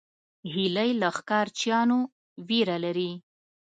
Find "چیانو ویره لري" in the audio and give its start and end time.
1.59-3.11